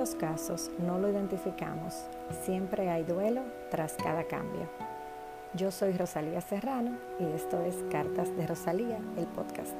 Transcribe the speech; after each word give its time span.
los 0.00 0.14
casos 0.14 0.70
no 0.78 0.98
lo 0.98 1.10
identificamos, 1.10 1.92
siempre 2.46 2.88
hay 2.88 3.04
duelo 3.04 3.42
tras 3.70 3.92
cada 4.02 4.24
cambio. 4.24 4.66
Yo 5.52 5.70
soy 5.70 5.92
Rosalía 5.92 6.40
Serrano 6.40 6.92
y 7.18 7.24
esto 7.24 7.60
es 7.60 7.76
Cartas 7.92 8.34
de 8.34 8.46
Rosalía, 8.46 8.98
el 9.18 9.26
podcast. 9.26 9.74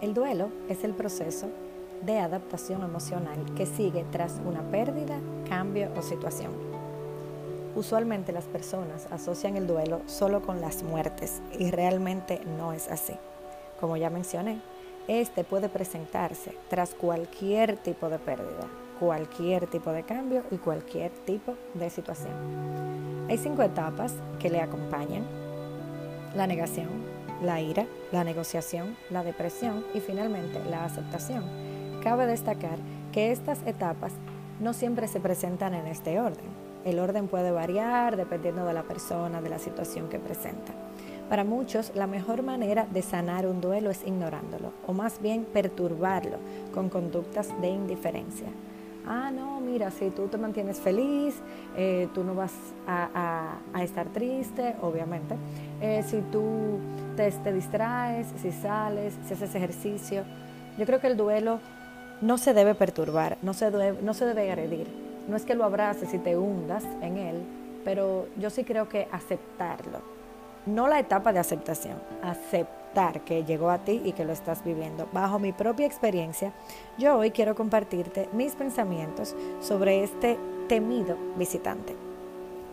El 0.00 0.14
duelo 0.14 0.48
es 0.70 0.84
el 0.84 0.94
proceso 0.94 1.50
de 2.00 2.18
adaptación 2.18 2.82
emocional 2.82 3.44
que 3.58 3.66
sigue 3.66 4.06
tras 4.10 4.40
una 4.42 4.62
pérdida, 4.62 5.20
cambio 5.46 5.90
o 5.94 6.00
situación. 6.00 6.52
Usualmente 7.76 8.32
las 8.32 8.46
personas 8.46 9.06
asocian 9.10 9.58
el 9.58 9.66
duelo 9.66 10.00
solo 10.06 10.40
con 10.40 10.62
las 10.62 10.82
muertes 10.82 11.42
y 11.58 11.70
realmente 11.70 12.40
no 12.56 12.72
es 12.72 12.88
así. 12.88 13.18
Como 13.78 13.98
ya 13.98 14.08
mencioné, 14.08 14.62
este 15.10 15.42
puede 15.42 15.68
presentarse 15.68 16.56
tras 16.68 16.94
cualquier 16.94 17.76
tipo 17.76 18.08
de 18.08 18.20
pérdida, 18.20 18.68
cualquier 19.00 19.66
tipo 19.66 19.90
de 19.90 20.04
cambio 20.04 20.44
y 20.52 20.56
cualquier 20.58 21.10
tipo 21.10 21.56
de 21.74 21.90
situación. 21.90 23.26
Hay 23.28 23.36
cinco 23.36 23.64
etapas 23.64 24.14
que 24.38 24.50
le 24.50 24.60
acompañan. 24.60 25.26
La 26.36 26.46
negación, 26.46 26.88
la 27.42 27.60
ira, 27.60 27.86
la 28.12 28.22
negociación, 28.22 28.96
la 29.10 29.24
depresión 29.24 29.84
y 29.94 30.00
finalmente 30.00 30.64
la 30.70 30.84
aceptación. 30.84 31.42
Cabe 32.04 32.26
destacar 32.26 32.78
que 33.10 33.32
estas 33.32 33.66
etapas 33.66 34.12
no 34.60 34.72
siempre 34.74 35.08
se 35.08 35.18
presentan 35.18 35.74
en 35.74 35.88
este 35.88 36.20
orden. 36.20 36.46
El 36.84 37.00
orden 37.00 37.26
puede 37.26 37.50
variar 37.50 38.16
dependiendo 38.16 38.64
de 38.64 38.74
la 38.74 38.84
persona, 38.84 39.42
de 39.42 39.50
la 39.50 39.58
situación 39.58 40.08
que 40.08 40.20
presenta. 40.20 40.72
Para 41.30 41.44
muchos, 41.44 41.92
la 41.94 42.08
mejor 42.08 42.42
manera 42.42 42.88
de 42.90 43.02
sanar 43.02 43.46
un 43.46 43.60
duelo 43.60 43.90
es 43.90 44.04
ignorándolo, 44.04 44.72
o 44.88 44.92
más 44.92 45.22
bien 45.22 45.44
perturbarlo 45.44 46.38
con 46.74 46.88
conductas 46.88 47.48
de 47.60 47.68
indiferencia. 47.68 48.48
Ah, 49.06 49.30
no, 49.30 49.60
mira, 49.60 49.92
si 49.92 50.10
tú 50.10 50.26
te 50.26 50.38
mantienes 50.38 50.80
feliz, 50.80 51.36
eh, 51.76 52.08
tú 52.14 52.24
no 52.24 52.34
vas 52.34 52.52
a, 52.84 53.58
estar 53.80 54.08
triste, 54.08 54.74
obviamente. 54.82 55.36
Eh, 55.80 56.02
si 56.04 56.20
tú 56.32 56.80
te, 57.14 57.52
distraes, 57.52 58.26
si 58.42 58.50
sales, 58.50 59.14
si 59.28 59.34
haces 59.34 59.54
ejercicio. 59.54 60.24
Yo 60.78 60.84
creo 60.84 60.98
que 60.98 61.06
el 61.06 61.16
duelo 61.16 61.60
no 62.20 62.38
se 62.38 62.54
debe 62.54 62.74
perturbar, 62.74 63.38
no 63.42 63.54
se 63.54 63.70
debe, 63.70 64.02
no 64.02 64.14
se 64.14 64.26
debe 64.26 64.50
agredir. 64.50 64.88
No 65.28 65.36
es 65.36 65.44
que 65.44 65.54
lo 65.54 65.62
abraces 65.62 66.12
y 66.12 66.18
te 66.18 66.36
hundas 66.36 66.82
en 67.02 67.18
él, 67.18 67.36
pero 67.84 68.26
yo 68.36 68.50
sí 68.50 68.64
creo 68.64 68.88
que 68.88 69.06
aceptarlo. 69.12 70.19
No 70.66 70.88
la 70.88 70.98
etapa 70.98 71.32
de 71.32 71.38
aceptación, 71.38 71.96
aceptar 72.22 73.20
que 73.24 73.44
llegó 73.44 73.70
a 73.70 73.78
ti 73.78 74.02
y 74.04 74.12
que 74.12 74.24
lo 74.24 74.32
estás 74.32 74.64
viviendo. 74.64 75.08
Bajo 75.12 75.38
mi 75.38 75.52
propia 75.52 75.86
experiencia, 75.86 76.52
yo 76.98 77.18
hoy 77.18 77.30
quiero 77.30 77.54
compartirte 77.54 78.28
mis 78.32 78.54
pensamientos 78.54 79.34
sobre 79.60 80.02
este 80.02 80.38
temido 80.68 81.16
visitante. 81.36 81.96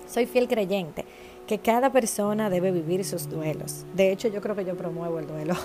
Soy 0.08 0.26
fiel 0.26 0.48
creyente 0.48 1.06
que 1.48 1.60
cada 1.60 1.92
persona 1.92 2.50
debe 2.50 2.72
vivir 2.72 3.06
sus 3.06 3.30
duelos. 3.30 3.86
De 3.96 4.12
hecho, 4.12 4.28
yo 4.28 4.42
creo 4.42 4.56
que 4.56 4.66
yo 4.66 4.76
promuevo 4.76 5.20
el 5.20 5.28
duelo. 5.28 5.56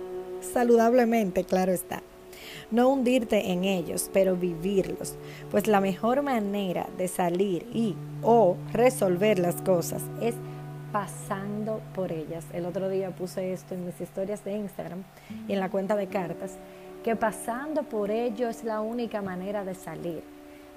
Saludablemente, 0.40 1.44
claro 1.44 1.72
está 1.72 2.02
no 2.72 2.88
hundirte 2.88 3.52
en 3.52 3.64
ellos, 3.64 4.10
pero 4.12 4.34
vivirlos, 4.34 5.14
pues 5.50 5.66
la 5.66 5.80
mejor 5.80 6.22
manera 6.22 6.88
de 6.96 7.06
salir 7.06 7.66
y 7.72 7.94
o 8.22 8.56
resolver 8.72 9.38
las 9.38 9.60
cosas 9.62 10.02
es 10.20 10.34
pasando 10.92 11.80
por 11.94 12.12
ellas. 12.12 12.44
El 12.52 12.66
otro 12.66 12.88
día 12.88 13.10
puse 13.10 13.52
esto 13.52 13.74
en 13.74 13.86
mis 13.86 14.00
historias 14.00 14.44
de 14.44 14.56
Instagram 14.56 15.02
y 15.48 15.54
en 15.54 15.60
la 15.60 15.70
cuenta 15.70 15.96
de 15.96 16.06
cartas, 16.06 16.56
que 17.02 17.16
pasando 17.16 17.82
por 17.82 18.10
ello 18.10 18.48
es 18.48 18.62
la 18.62 18.80
única 18.80 19.22
manera 19.22 19.64
de 19.64 19.74
salir. 19.74 20.22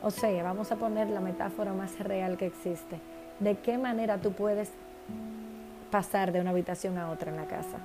O 0.01 0.11
sea, 0.11 0.43
vamos 0.43 0.71
a 0.71 0.77
poner 0.77 1.09
la 1.09 1.19
metáfora 1.19 1.73
más 1.73 1.99
real 1.99 2.37
que 2.37 2.47
existe. 2.47 2.99
¿De 3.39 3.57
qué 3.57 3.77
manera 3.77 4.17
tú 4.17 4.31
puedes 4.31 4.71
pasar 5.91 6.31
de 6.31 6.41
una 6.41 6.51
habitación 6.51 6.97
a 6.97 7.11
otra 7.11 7.31
en 7.31 7.37
la 7.37 7.45
casa? 7.45 7.77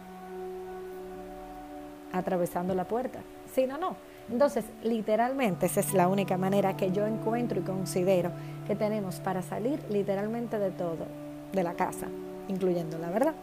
Atravesando 2.13 2.75
la 2.75 2.85
puerta. 2.85 3.21
Sí, 3.53 3.67
no, 3.67 3.79
no. 3.79 3.97
Entonces, 4.31 4.65
literalmente, 4.83 5.67
esa 5.67 5.81
es 5.81 5.93
la 5.93 6.07
única 6.07 6.37
manera 6.37 6.77
que 6.77 6.93
yo 6.93 7.07
encuentro 7.07 7.61
y 7.61 7.63
considero 7.65 8.31
que 8.67 8.77
tenemos 8.77 9.19
para 9.19 9.43
salir 9.43 9.83
literalmente 9.91 10.59
de 10.59 10.71
todo, 10.71 11.07
de 11.53 11.63
la 11.63 11.75
casa, 11.75 12.07
incluyendo 12.49 12.99
la 12.99 13.11
verdad. 13.11 13.35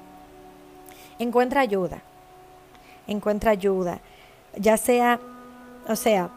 Encuentra 1.20 1.62
ayuda. 1.62 2.02
Encuentra 3.08 3.52
ayuda. 3.52 4.00
Ya 4.58 4.78
sea, 4.78 5.20
o 5.88 5.96
sea, 5.96 6.30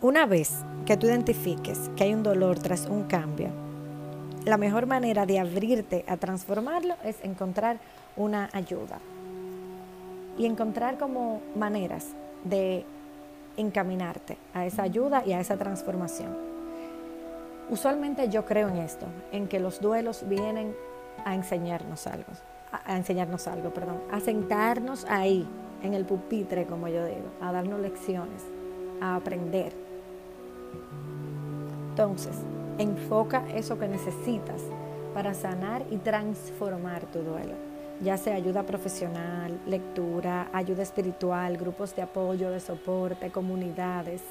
una 0.00 0.26
vez 0.26 0.52
que 0.86 0.96
tú 0.96 1.06
identifiques 1.06 1.90
que 1.96 2.04
hay 2.04 2.14
un 2.14 2.22
dolor 2.22 2.58
tras 2.58 2.86
un 2.86 3.04
cambio, 3.04 3.48
la 4.44 4.56
mejor 4.56 4.86
manera 4.86 5.26
de 5.26 5.38
abrirte 5.38 6.04
a 6.08 6.16
transformarlo 6.16 6.94
es 7.04 7.16
encontrar 7.22 7.78
una 8.16 8.48
ayuda. 8.52 8.98
Y 10.38 10.46
encontrar 10.46 10.98
como 10.98 11.42
maneras 11.56 12.06
de 12.44 12.84
encaminarte 13.56 14.38
a 14.54 14.66
esa 14.66 14.82
ayuda 14.82 15.24
y 15.26 15.32
a 15.32 15.40
esa 15.40 15.56
transformación. 15.56 16.47
Usualmente 17.70 18.28
yo 18.28 18.44
creo 18.44 18.68
en 18.68 18.78
esto, 18.78 19.06
en 19.32 19.48
que 19.48 19.60
los 19.60 19.80
duelos 19.80 20.24
vienen 20.28 20.74
a 21.24 21.34
enseñarnos 21.34 22.06
algo, 22.06 22.32
a, 22.72 22.96
enseñarnos 22.96 23.46
algo, 23.46 23.70
perdón, 23.70 24.00
a 24.10 24.20
sentarnos 24.20 25.04
ahí 25.08 25.46
en 25.82 25.94
el 25.94 26.04
pupitre, 26.04 26.66
como 26.66 26.88
yo 26.88 27.04
digo, 27.04 27.28
a 27.40 27.52
darnos 27.52 27.80
lecciones, 27.80 28.42
a 29.00 29.16
aprender. 29.16 29.72
Entonces, 31.90 32.36
enfoca 32.78 33.44
eso 33.54 33.78
que 33.78 33.88
necesitas 33.88 34.62
para 35.12 35.34
sanar 35.34 35.84
y 35.90 35.96
transformar 35.98 37.04
tu 37.06 37.20
duelo 37.20 37.68
ya 38.00 38.16
sea 38.16 38.36
ayuda 38.36 38.64
profesional, 38.64 39.58
lectura, 39.66 40.48
ayuda 40.52 40.82
espiritual, 40.82 41.56
grupos 41.56 41.94
de 41.96 42.02
apoyo, 42.02 42.50
de 42.50 42.60
soporte, 42.60 43.30
comunidades. 43.30 44.22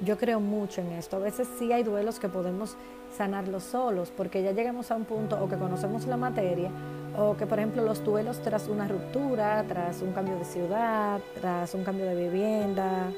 Yo 0.00 0.16
creo 0.16 0.38
mucho 0.38 0.80
en 0.80 0.92
esto. 0.92 1.16
A 1.16 1.20
veces 1.20 1.48
sí 1.58 1.72
hay 1.72 1.82
duelos 1.82 2.20
que 2.20 2.28
podemos 2.28 2.76
sanarlos 3.16 3.64
solos 3.64 4.12
porque 4.16 4.42
ya 4.42 4.52
llegamos 4.52 4.90
a 4.90 4.96
un 4.96 5.04
punto 5.04 5.42
o 5.42 5.48
que 5.48 5.56
conocemos 5.56 6.06
la 6.06 6.16
materia 6.16 6.70
o 7.18 7.36
que 7.36 7.46
por 7.46 7.58
ejemplo 7.58 7.82
los 7.82 8.04
duelos 8.04 8.40
tras 8.42 8.68
una 8.68 8.86
ruptura, 8.86 9.64
tras 9.66 10.02
un 10.02 10.12
cambio 10.12 10.38
de 10.38 10.44
ciudad, 10.44 11.20
tras 11.40 11.74
un 11.74 11.82
cambio 11.82 12.06
de 12.06 12.14
vivienda, 12.14 13.10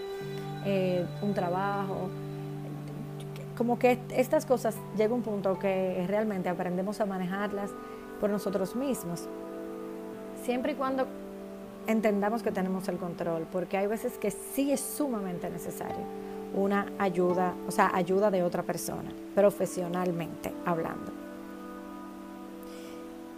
eh, 0.64 1.04
un 1.20 1.34
trabajo. 1.34 2.08
Como 3.58 3.78
que 3.78 3.98
estas 4.16 4.46
cosas 4.46 4.74
llega 4.96 5.12
un 5.12 5.22
punto 5.22 5.58
que 5.58 6.04
realmente 6.06 6.48
aprendemos 6.48 7.00
a 7.00 7.06
manejarlas 7.06 7.70
por 8.20 8.30
nosotros 8.30 8.74
mismos 8.74 9.28
siempre 10.44 10.72
y 10.72 10.74
cuando 10.76 11.06
entendamos 11.86 12.42
que 12.42 12.52
tenemos 12.52 12.88
el 12.88 12.96
control, 12.96 13.46
porque 13.52 13.76
hay 13.76 13.86
veces 13.86 14.16
que 14.16 14.30
sí 14.30 14.72
es 14.72 14.80
sumamente 14.80 15.50
necesario 15.50 16.06
una 16.54 16.86
ayuda, 16.98 17.54
o 17.66 17.70
sea, 17.70 17.90
ayuda 17.94 18.30
de 18.30 18.42
otra 18.42 18.62
persona, 18.62 19.10
profesionalmente 19.34 20.52
hablando. 20.64 21.12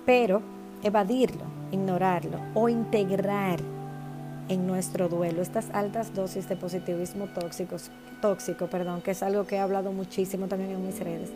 Pero 0.05 0.43
evadirlo, 0.83 1.45
ignorarlo 1.71 2.39
o 2.55 2.69
integrar 2.69 3.61
en 4.49 4.67
nuestro 4.67 5.09
duelo 5.09 5.43
estas 5.43 5.71
altas 5.71 6.15
dosis 6.15 6.49
de 6.49 6.57
positivismo 6.57 7.27
tóxicos, 7.27 7.91
tóxico, 8.21 8.67
perdón, 8.67 9.01
que 9.01 9.13
es 9.13 9.23
algo 9.23 9.47
que 9.47 9.57
he 9.57 9.61
hablado 9.61 9.93
muchísimo 9.93 10.49
también 10.49 10.73
en 10.73 10.87
mis 10.87 10.99
redes, 10.99 11.31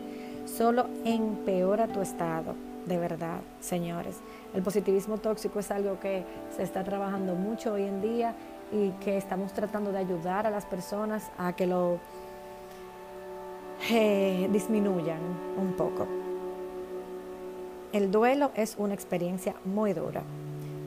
solo 0.47 0.87
empeora 1.05 1.87
tu 1.87 2.01
estado, 2.01 2.55
de 2.87 2.99
verdad, 2.99 3.41
señores. 3.61 4.17
El 4.55 4.63
positivismo 4.63 5.19
tóxico 5.19 5.61
es 5.61 5.71
algo 5.71 5.99
que 6.01 6.25
se 6.57 6.63
está 6.63 6.85
trabajando 6.85 7.35
mucho 7.35 7.75
hoy 7.75 7.83
en 7.85 8.01
día 8.01 8.35
y 8.73 8.91
que 9.03 9.17
estamos 9.17 9.53
tratando 9.53 9.93
de 9.93 9.99
ayudar 9.99 10.47
a 10.47 10.51
las 10.51 10.67
personas 10.67 11.31
a 11.39 11.55
que 11.55 11.67
lo 11.67 11.99
eh, 13.91 14.49
disminuyan 14.53 15.21
un 15.57 15.73
poco. 15.75 16.07
El 17.93 18.11
duelo 18.11 18.51
es 18.55 18.77
una 18.79 18.95
experiencia 18.95 19.55
muy 19.65 19.93
dura, 19.93 20.23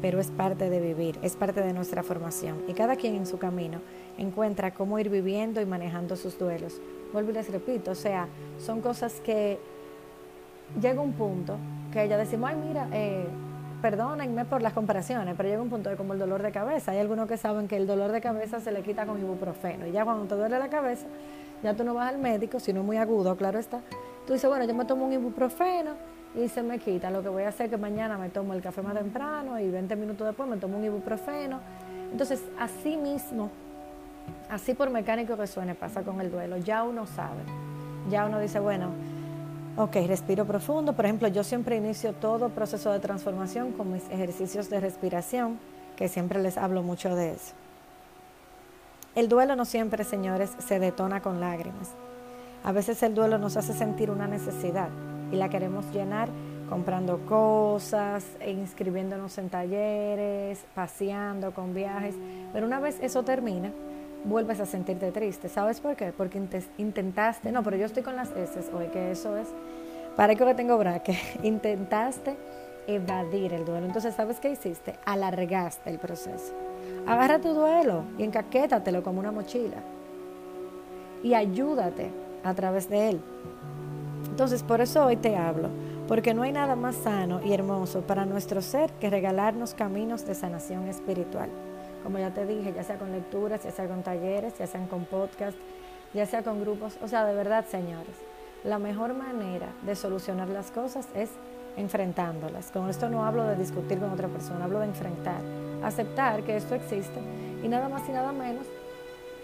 pero 0.02 0.20
es 0.20 0.30
parte 0.32 0.70
de 0.70 0.80
vivir, 0.80 1.18
es 1.22 1.36
parte 1.36 1.62
de 1.62 1.74
nuestra 1.74 2.04
formación 2.04 2.64
y 2.68 2.74
cada 2.74 2.96
quien 2.96 3.16
en 3.16 3.26
su 3.26 3.38
camino 3.38 3.80
encuentra 4.18 4.74
cómo 4.74 5.00
ir 5.00 5.10
viviendo 5.10 5.62
y 5.62 5.66
manejando 5.66 6.16
sus 6.16 6.38
duelos. 6.38 6.80
Vuelvo 7.14 7.32
y 7.32 7.34
les 7.34 7.50
repito, 7.50 7.92
o 7.92 7.96
sea, 7.96 8.28
son 8.60 8.82
cosas 8.82 9.22
que 9.22 9.60
llega 10.80 11.02
un 11.02 11.14
punto 11.14 11.58
que 11.92 12.08
ya 12.08 12.18
decimos, 12.18 12.52
ay, 12.52 12.58
mira, 12.68 12.88
eh, 12.92 13.26
perdónenme 13.82 14.46
por 14.46 14.62
las 14.62 14.74
comparaciones, 14.74 15.36
pero 15.38 15.50
llega 15.50 15.62
un 15.62 15.70
punto 15.70 15.90
de 15.90 15.96
como 15.96 16.14
el 16.14 16.20
dolor 16.20 16.42
de 16.42 16.52
cabeza. 16.52 16.92
Hay 16.92 17.00
algunos 17.00 17.28
que 17.28 17.38
saben 17.38 17.68
que 17.68 17.78
el 17.78 17.88
dolor 17.88 18.12
de 18.12 18.22
cabeza 18.22 18.60
se 18.60 18.72
le 18.72 18.82
quita 18.82 19.06
con 19.06 19.20
ibuprofeno. 19.20 19.88
Y 19.88 19.92
ya 19.92 20.04
cuando 20.04 20.26
te 20.26 20.36
duele 20.36 20.60
la 20.60 20.70
cabeza, 20.70 21.08
ya 21.64 21.74
tú 21.74 21.84
no 21.84 21.94
vas 21.94 22.10
al 22.10 22.20
médico, 22.20 22.60
si 22.60 22.74
no 22.74 22.82
es 22.82 22.86
muy 22.86 22.98
agudo, 22.98 23.36
claro 23.36 23.60
está. 23.60 23.82
Tú 24.28 24.34
dices, 24.34 24.50
bueno, 24.50 24.66
yo 24.66 24.74
me 24.74 24.86
tomo 24.86 25.06
un 25.06 25.14
ibuprofeno 25.14 25.92
y 26.36 26.48
se 26.48 26.64
me 26.64 26.80
quita. 26.80 27.10
Lo 27.10 27.24
que 27.24 27.30
voy 27.30 27.44
a 27.44 27.50
hacer 27.50 27.66
es 27.66 27.72
que 27.72 27.78
mañana 27.78 28.18
me 28.18 28.30
tomo 28.30 28.54
el 28.54 28.62
café 28.62 28.82
más 28.82 28.96
temprano 28.96 29.60
y 29.60 29.70
20 29.70 29.96
minutos 29.96 30.28
después 30.28 30.50
me 30.50 30.58
tomo 30.58 30.78
un 30.78 30.86
ibuprofeno. 30.86 31.60
Entonces, 32.12 32.44
así 32.60 32.98
mismo 32.98 33.50
Así 34.50 34.74
por 34.74 34.90
mecánico 34.90 35.38
que 35.38 35.48
suene 35.48 35.76
pasa 35.76 36.02
con 36.02 36.20
el 36.22 36.32
duelo, 36.32 36.58
ya 36.58 36.84
uno 36.84 37.06
sabe, 37.06 37.42
ya 38.10 38.26
uno 38.26 38.40
dice, 38.40 38.60
bueno, 38.60 38.90
ok, 39.80 39.96
respiro 40.08 40.46
profundo, 40.46 40.92
por 40.92 41.06
ejemplo, 41.06 41.30
yo 41.30 41.42
siempre 41.46 41.78
inicio 41.78 42.12
todo 42.12 42.50
proceso 42.50 42.92
de 42.92 43.00
transformación 43.00 43.72
con 43.72 43.94
mis 43.94 44.04
ejercicios 44.10 44.70
de 44.70 44.82
respiración, 44.82 45.58
que 45.96 46.10
siempre 46.10 46.42
les 46.42 46.58
hablo 46.58 46.84
mucho 46.84 47.16
de 47.16 47.32
eso. 47.32 47.54
El 49.16 49.30
duelo 49.30 49.56
no 49.56 49.64
siempre, 49.64 50.04
señores, 50.04 50.52
se 50.60 50.80
detona 50.80 51.22
con 51.22 51.40
lágrimas. 51.40 51.92
A 52.66 52.74
veces 52.74 53.02
el 53.04 53.16
duelo 53.16 53.38
nos 53.38 53.56
hace 53.56 53.74
sentir 53.74 54.12
una 54.12 54.28
necesidad 54.28 54.90
y 55.32 55.38
la 55.38 55.48
queremos 55.48 55.86
llenar 55.94 56.28
comprando 56.70 57.26
cosas, 57.26 58.26
e 58.42 58.52
inscribiéndonos 58.52 59.38
en 59.38 59.50
talleres, 59.50 60.60
paseando 60.76 61.54
con 61.54 61.74
viajes. 61.74 62.16
Pero 62.52 62.68
una 62.68 62.82
vez 62.82 62.98
eso 63.02 63.24
termina, 63.24 63.72
vuelves 64.26 64.60
a 64.60 64.66
sentirte 64.66 65.12
triste. 65.12 65.50
¿Sabes 65.50 65.80
por 65.80 65.96
qué? 65.96 66.12
Porque 66.12 66.42
intentaste, 66.78 67.52
no, 67.52 67.64
pero 67.64 67.78
yo 67.78 67.86
estoy 67.86 68.04
con 68.04 68.16
las 68.16 68.32
S 68.32 68.60
hoy, 68.74 68.88
que 68.88 69.12
eso 69.12 69.38
es, 69.38 69.48
para 70.16 70.36
que 70.36 70.46
lo 70.46 70.56
tengo 70.56 70.78
braque, 70.78 71.18
intentaste 71.44 72.38
evadir 72.88 73.54
el 73.54 73.66
duelo. 73.66 73.86
Entonces, 73.86 74.16
¿sabes 74.16 74.40
qué 74.40 74.52
hiciste? 74.52 74.96
Alargaste 75.06 75.90
el 75.90 76.00
proceso. 76.00 76.54
Agarra 77.08 77.40
tu 77.40 77.54
duelo 77.54 78.04
y 78.18 78.24
encaquétatelo 78.24 79.04
como 79.04 79.20
una 79.20 79.32
mochila. 79.32 79.78
Y 81.24 81.34
ayúdate 81.34 82.10
a 82.44 82.54
través 82.54 82.90
de 82.90 83.10
él. 83.10 83.22
Entonces, 84.30 84.64
por 84.64 84.82
eso 84.82 85.06
hoy 85.06 85.18
te 85.18 85.36
hablo, 85.36 85.70
porque 86.08 86.34
no 86.34 86.44
hay 86.44 86.52
nada 86.52 86.76
más 86.76 86.96
sano 86.96 87.42
y 87.44 87.54
hermoso 87.54 88.02
para 88.02 88.26
nuestro 88.26 88.62
ser 88.62 88.92
que 88.94 89.10
regalarnos 89.10 89.74
caminos 89.74 90.26
de 90.26 90.34
sanación 90.34 90.88
espiritual. 90.88 91.50
Como 92.04 92.18
ya 92.20 92.34
te 92.34 92.46
dije, 92.46 92.74
ya 92.74 92.84
sea 92.84 92.98
con 92.98 93.12
lecturas, 93.12 93.64
ya 93.64 93.72
sea 93.72 93.88
con 93.88 94.04
talleres, 94.04 94.58
ya 94.58 94.68
sean 94.68 94.88
con 94.88 95.06
podcasts, 95.06 95.60
ya 96.14 96.26
sea 96.26 96.44
con 96.44 96.62
grupos. 96.62 96.98
O 97.02 97.08
sea, 97.08 97.26
de 97.26 97.34
verdad, 97.34 97.66
señores, 97.66 98.16
la 98.64 98.80
mejor 98.80 99.14
manera 99.14 99.68
de 99.84 99.96
solucionar 99.96 100.50
las 100.50 100.72
cosas 100.72 101.08
es 101.14 101.30
enfrentándolas. 101.78 102.72
Con 102.72 102.90
esto 102.90 103.10
no 103.10 103.26
hablo 103.26 103.44
de 103.44 103.56
discutir 103.56 104.00
con 104.00 104.12
otra 104.12 104.28
persona, 104.28 104.66
hablo 104.66 104.80
de 104.80 104.88
enfrentar, 104.88 105.42
aceptar 105.84 106.44
que 106.44 106.58
esto 106.58 106.76
existe 106.76 107.20
y 107.64 107.68
nada 107.68 107.90
más 107.90 108.08
y 108.10 108.12
nada 108.12 108.32
menos 108.32 108.66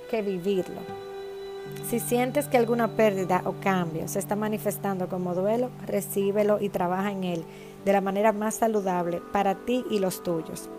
que 0.09 0.21
vivirlo. 0.21 0.81
Si 1.87 1.99
sientes 1.99 2.47
que 2.47 2.57
alguna 2.57 2.87
pérdida 2.89 3.41
o 3.45 3.53
cambio 3.53 4.07
se 4.07 4.19
está 4.19 4.35
manifestando 4.35 5.07
como 5.07 5.33
duelo, 5.33 5.69
recíbelo 5.85 6.59
y 6.59 6.69
trabaja 6.69 7.11
en 7.11 7.23
él 7.23 7.45
de 7.85 7.93
la 7.93 8.01
manera 8.01 8.31
más 8.31 8.55
saludable 8.55 9.21
para 9.31 9.55
ti 9.55 9.85
y 9.89 9.99
los 9.99 10.23
tuyos. 10.23 10.69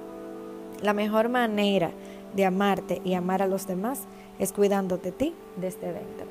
La 0.83 0.93
mejor 0.93 1.29
manera 1.29 1.91
de 2.35 2.45
amarte 2.45 3.01
y 3.05 3.15
amar 3.15 3.43
a 3.43 3.47
los 3.47 3.67
demás 3.67 4.03
es 4.39 4.53
cuidándote 4.53 5.11
de 5.11 5.17
ti 5.17 5.35
desde 5.57 5.93
dentro. 5.93 6.27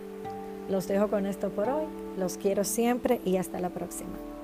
Los 0.69 0.87
dejo 0.87 1.09
con 1.09 1.25
esto 1.25 1.49
por 1.49 1.69
hoy, 1.69 1.85
los 2.17 2.37
quiero 2.37 2.63
siempre 2.63 3.21
y 3.25 3.37
hasta 3.37 3.59
la 3.59 3.69
próxima. 3.69 4.34